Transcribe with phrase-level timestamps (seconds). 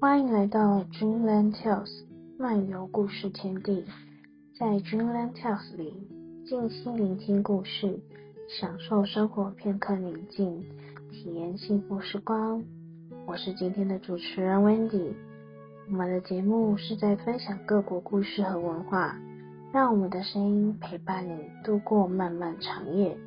[0.00, 2.04] 欢迎来到 Dreamland Tales
[2.38, 3.84] 漫游故事天地，
[4.56, 5.92] 在 Dreamland Tales 里
[6.46, 7.98] 静心聆听故事，
[8.60, 10.64] 享受生活片刻宁静，
[11.10, 12.62] 体验幸福时光。
[13.26, 15.14] 我是今天的主持人 Wendy。
[15.90, 19.16] 我们的节目是在分享各国故事和文化，
[19.72, 23.18] 让我们的声音陪伴你度过漫漫长夜，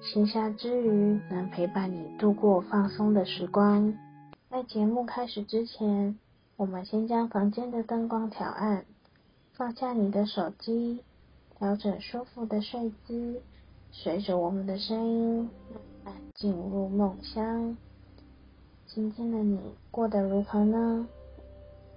[0.00, 3.92] 闲暇之余能陪伴你度过放松的时光。
[4.52, 6.18] 在节目开始之前，
[6.58, 8.84] 我们先将房间的灯光调暗，
[9.54, 11.02] 放下你的手机，
[11.56, 13.40] 调整舒服的睡姿，
[13.92, 17.78] 随着我们的声音慢慢进入梦乡。
[18.86, 19.58] 今天的你
[19.90, 21.08] 过得如何呢？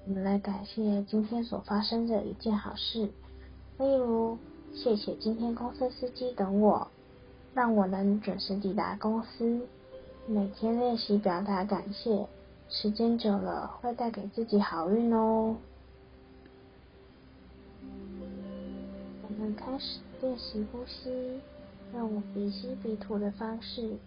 [0.07, 3.09] 我们来感谢今天所发生的一件好事，
[3.77, 4.37] 例如，
[4.73, 6.87] 谢谢今天公司司机等我，
[7.53, 9.67] 让我能准时抵达公司。
[10.25, 12.25] 每天练习表达感谢。
[12.67, 15.55] 时间久了会带给自己好运哦。
[19.21, 21.39] 我们开始练习呼吸，
[21.93, 23.97] 用鼻吸鼻吐的方式，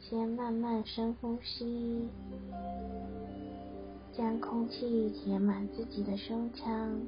[0.00, 2.08] 先慢慢深呼吸，
[4.16, 7.00] 将空气填满自己的胸腔，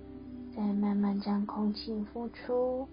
[0.56, 2.88] 再慢慢将空气呼出，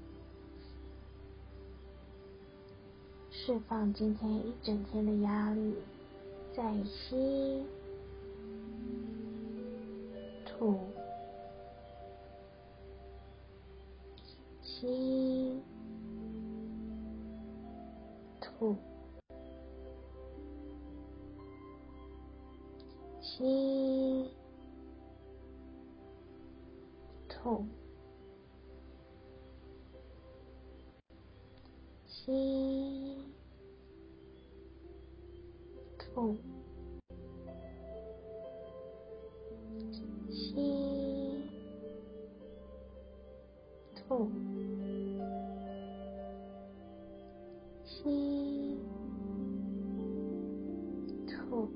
[3.32, 5.76] 释放今天一整天的压力，
[6.56, 7.64] 再吸。
[10.62, 10.78] 吐，
[14.62, 15.60] 吸，
[18.40, 18.78] 吐，
[23.20, 24.30] 吸，
[27.28, 27.66] 吐，
[32.06, 33.26] 吸，
[35.98, 36.51] 吐。
[47.86, 48.78] 吸，
[51.28, 51.70] 吐，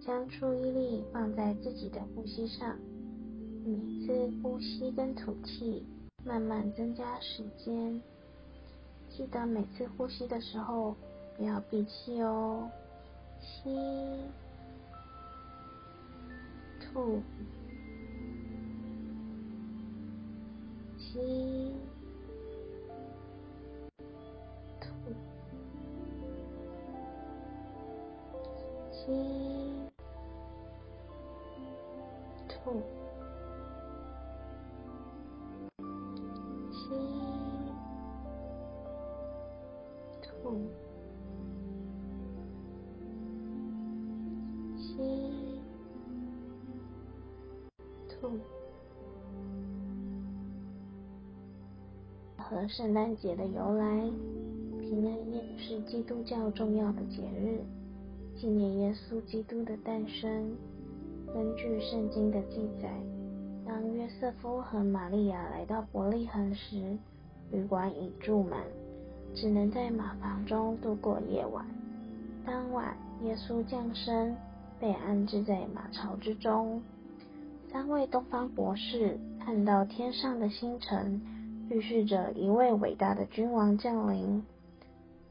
[0.00, 2.76] 将注意力放在自己的呼吸上，
[3.64, 5.84] 每次呼吸跟吐气，
[6.24, 8.00] 慢慢增加时间。
[9.08, 10.94] 记得每次呼吸的时候
[11.36, 12.70] 不要闭气哦。
[13.40, 13.70] 吸，
[16.80, 17.20] 吐。
[21.12, 21.18] 吸，
[24.80, 24.86] 吐，
[28.92, 29.10] 吸，
[32.48, 32.80] 吐，
[36.70, 36.94] 吸，
[40.22, 40.70] 吐，
[44.78, 44.94] 吸，
[48.08, 48.59] 吐。
[52.50, 54.10] 和圣诞节的由来，
[54.80, 57.60] 平安夜是基督教重要的节日，
[58.36, 60.50] 纪念耶稣基督的诞生。
[61.32, 62.90] 根据圣经的记载，
[63.64, 66.98] 当约瑟夫和玛利亚来到伯利恒时，
[67.52, 68.58] 旅馆已住满，
[69.32, 71.64] 只能在马房中度过夜晚。
[72.44, 74.34] 当晚，耶稣降生，
[74.80, 76.82] 被安置在马槽之中。
[77.70, 81.22] 三位东方博士看到天上的星辰。
[81.70, 84.44] 预示着一位伟大的君王降临，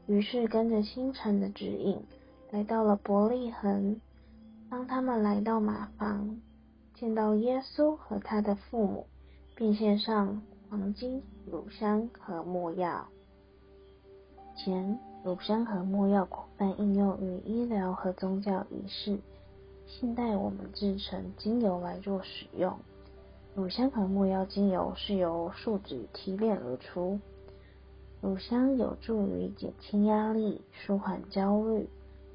[0.06, 2.02] 于是跟着星辰的指引，
[2.50, 4.00] 来到了伯利恒。
[4.70, 6.40] 当他们来到马房，
[6.94, 9.06] 见到耶稣和他的父母，
[9.54, 10.40] 并献上
[10.70, 13.06] 黄金、乳香和没药。
[14.56, 19.18] 前乳香和没药广泛应用于医疗和宗教仪式，
[19.86, 22.78] 现代我们制成精油来做使用。
[23.54, 27.18] 乳香和没药精油是由树脂提炼而出。
[28.20, 31.88] 乳香有助于减轻压力、舒缓焦虑，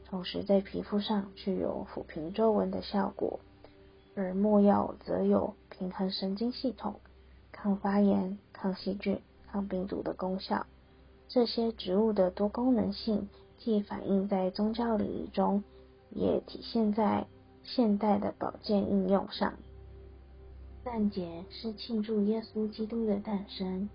[0.09, 3.39] 同时在皮肤上具有抚平皱纹的效果；
[4.15, 6.99] 而没药则有平衡神经系统、
[7.51, 9.19] 抗发炎、抗细菌、
[9.51, 10.65] 抗病毒的功效。
[11.27, 15.63] 这些植物的多功能性，既反映在宗教礼仪中，
[16.09, 17.25] 也体现在
[17.63, 19.53] 现代的保健应用上。
[20.85, 23.89] 圣诞节是庆祝耶稣基督的诞生。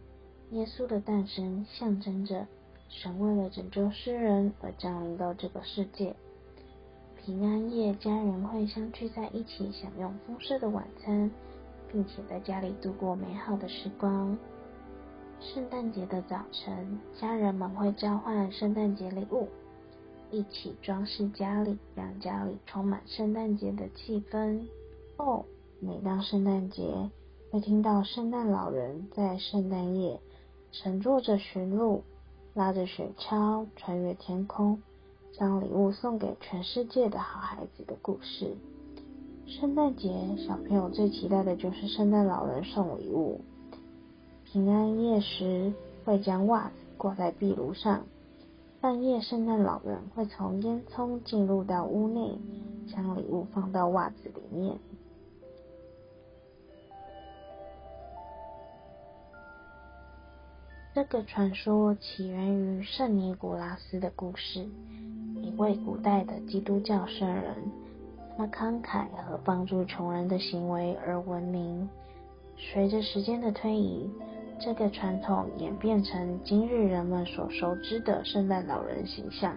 [0.50, 2.48] 耶稣的诞生象征着
[2.88, 6.16] 神为了拯救世人而降临到这个世界。
[7.24, 11.30] 平安夜，家人会相聚在一起，享用丰盛的晚餐，
[11.92, 14.36] 并且在家里度过美好的时光。
[15.38, 19.46] 圣诞节的早晨，家人们会交换圣诞节礼物。
[20.32, 24.66] 一起装饰家里，让家里充满圣诞节的气氛。
[25.18, 25.44] 哦，
[25.82, 27.10] 每当圣诞节，
[27.50, 30.20] 会听到圣诞老人在圣诞夜
[30.72, 32.04] 乘坐着驯鹿，
[32.52, 34.82] 拉着雪橇穿越天空，
[35.32, 38.54] 将礼物送给全世界的好孩子的故事。
[39.46, 43.40] 圣诞节，小朋友最期待的就是圣诞老人送礼物。
[44.44, 45.72] 平安夜时，
[46.04, 48.04] 会将袜子挂在壁炉上。
[48.82, 52.38] 半夜，圣诞老人会从烟囱进入到屋内，
[52.86, 54.78] 将礼物放到袜子里面。
[60.92, 64.66] 这个传说起源于圣尼古拉斯的故事，
[65.40, 67.54] 一位古代的基督教圣人，
[68.36, 71.88] 他慷慨和帮助穷人的行为而闻名。
[72.56, 74.10] 随着时间的推移，
[74.58, 79.54] 这个传统演变成今日人们所熟知的圣诞老人形象。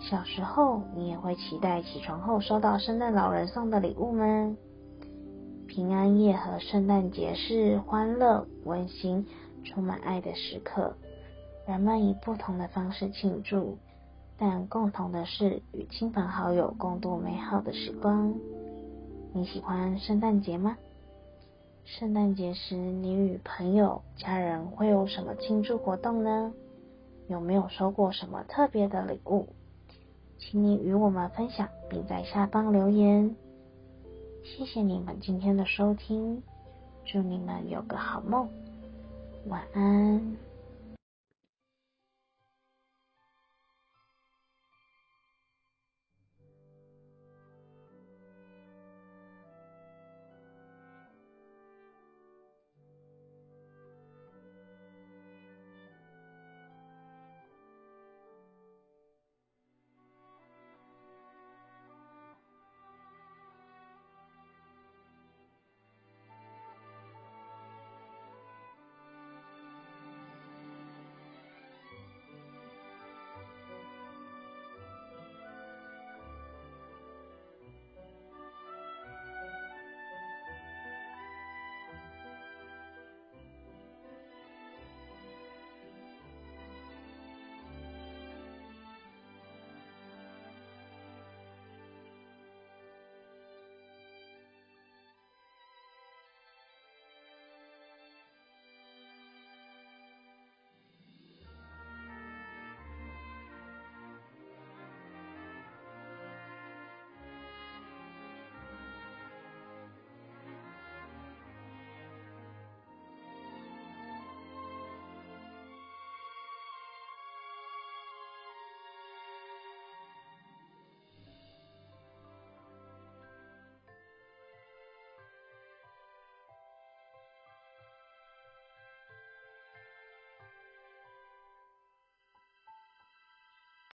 [0.00, 4.56] 小时候，你也会期待起床后收到圣诞老人送的礼物吗？
[5.68, 9.24] 平安夜和圣诞节是欢乐、温馨。
[9.64, 10.94] 充满爱的时刻，
[11.66, 13.78] 人们以不同的方式庆祝，
[14.36, 18.34] 但共同的是与亲朋好友共度美好的时光。
[19.32, 20.76] 你喜欢圣诞节吗？
[21.84, 26.52] 圣诞节时，你与朋友、家人会有什么庆祝活动呢？
[27.28, 29.46] 有没有收过什么特别的礼物？
[30.38, 33.36] 请你与我们分享，并在下方留言。
[34.42, 36.42] 谢谢你们今天的收听，
[37.04, 38.48] 祝你们有个好梦。
[39.46, 40.49] 晚安。